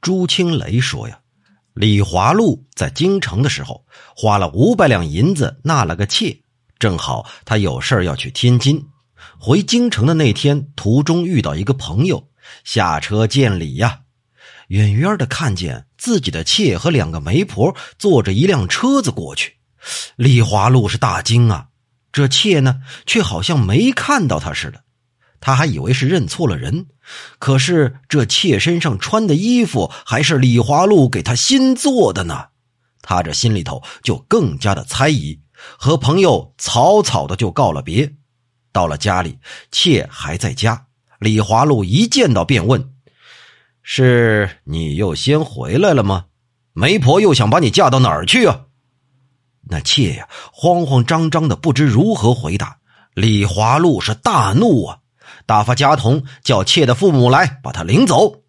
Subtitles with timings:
[0.00, 1.20] 朱青雷说：“呀，
[1.74, 3.84] 李华禄在京城的时候，
[4.16, 6.40] 花了五百两银子纳了个妾，
[6.78, 8.86] 正好他有事要去天津。
[9.38, 12.28] 回京城的那天，途中遇到一个朋友，
[12.64, 14.00] 下车见礼呀。
[14.68, 19.56] 远远的看见自己的妾和两个媒婆坐着一辆车子过去，
[20.16, 21.66] 李华禄是大惊啊。
[22.12, 24.84] 这妾呢，却好像没看到他似的。”
[25.40, 26.86] 他还以为是认错了人，
[27.38, 32.48] 可是这妾身上穿的衣服还是李华禄给他新做的呢，
[33.00, 35.40] 他这心里头就更加的猜疑，
[35.78, 38.12] 和朋友草草的就告了别。
[38.72, 39.38] 到了家里，
[39.72, 40.86] 妾还在家，
[41.18, 42.92] 李华禄一见到便问
[43.82, 46.26] ：“是你又先回来了吗？
[46.72, 48.66] 媒婆又想把你嫁到哪儿去啊？”
[49.68, 52.78] 那妾呀，慌慌张张的不知如何回答。
[53.14, 54.99] 李华禄是大怒啊！
[55.50, 58.44] 打发家童叫妾的父母来把他领走，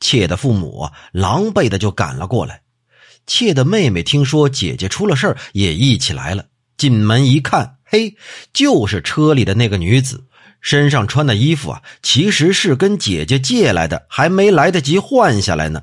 [0.00, 2.62] 妾的父母，狼狈的就赶了过来。
[3.26, 6.46] 妾的妹妹听说姐姐出了事也一起来了。
[6.78, 8.16] 进门一看，嘿，
[8.54, 10.24] 就是车里的那个女子，
[10.62, 15.82] 身上穿的衣服啊，其实是跟姐姐借来的，还没来得及换下来呢。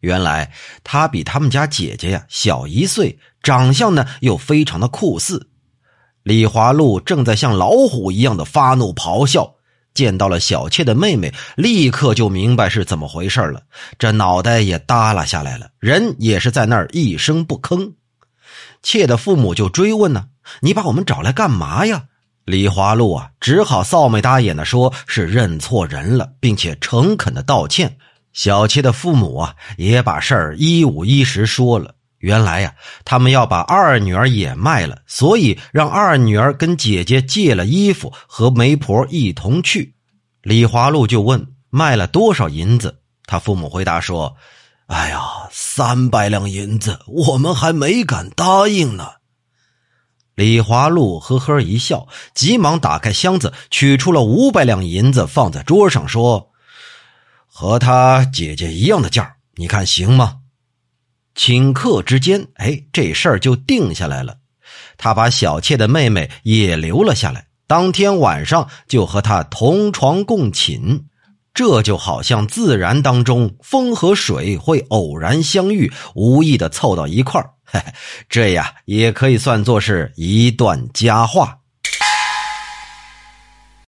[0.00, 5.50] 原来她比他们家姐姐呀小一岁，长相呢又非常的酷似。
[6.22, 9.55] 李华禄正在像老虎一样的发怒咆哮。
[9.96, 13.62] 见到了小妾的妹妹，立刻就明白是怎么回事了，
[13.98, 17.94] 这脑袋也耷拉下来了，人也是在那儿一声不吭。
[18.82, 20.26] 妾的父母就追问呢
[20.60, 22.04] ：“你把我们找来干嘛呀？”
[22.44, 27.96] 李华禄啊，只好臊眉搭眼的说：“是认错人了，并且诚恳的道歉。”
[28.32, 31.95] 小妾的父母啊，也把事儿一五一十说了。
[32.18, 39.94] 原来呀，他们要把二女儿也卖了，所以让二女儿跟姐姐借了衣服，和媒婆一同去。
[40.42, 44.36] 李华禄就问卖了多少银子，他父母回答说
[44.86, 49.08] ：“哎呀，三百两银子，我们还没敢答应呢。”
[50.34, 56.50] 李华禄呵呵一笑，急忙打开箱子，取出了五百两银子，放在桌上说
[57.46, 60.38] ：“和他姐姐一样的价你看行吗？”
[61.36, 64.38] 顷刻之间，哎，这事儿就定下来了。
[64.96, 71.04] 他把小妾的妹妹也留了下来，当天晚上就和她同床共寝。
[71.52, 77.54] 这就好像自然当中风和水会偶然相遇，无意的凑到一块儿，
[78.28, 81.60] 这呀也可以算作是一段佳话。